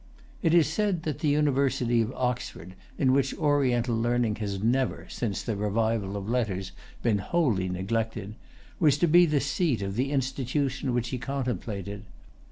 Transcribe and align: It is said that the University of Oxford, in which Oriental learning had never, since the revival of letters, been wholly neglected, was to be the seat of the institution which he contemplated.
It 0.41 0.55
is 0.55 0.65
said 0.67 1.03
that 1.03 1.19
the 1.19 1.27
University 1.27 2.01
of 2.01 2.11
Oxford, 2.15 2.73
in 2.97 3.13
which 3.13 3.37
Oriental 3.37 3.95
learning 3.95 4.37
had 4.37 4.63
never, 4.63 5.05
since 5.09 5.43
the 5.43 5.55
revival 5.55 6.17
of 6.17 6.27
letters, 6.27 6.71
been 7.03 7.19
wholly 7.19 7.69
neglected, 7.69 8.33
was 8.79 8.97
to 8.97 9.07
be 9.07 9.27
the 9.27 9.39
seat 9.39 9.83
of 9.83 9.95
the 9.95 10.11
institution 10.11 10.95
which 10.95 11.09
he 11.09 11.19
contemplated. 11.19 12.05